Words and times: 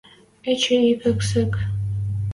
Эче 0.51 0.75
ик 0.91 1.01
эксӹк... 1.11 1.53